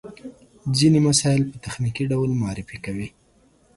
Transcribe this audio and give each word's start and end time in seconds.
ځينې 0.77 0.99
مسایل 1.07 1.41
په 1.51 1.57
تخنیکي 1.65 2.03
ډول 2.11 2.29
معرفي 2.41 2.77
کوي. 2.85 3.07